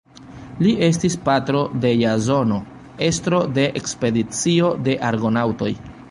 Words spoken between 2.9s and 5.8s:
estro de ekspedicio de Argonaŭtoj.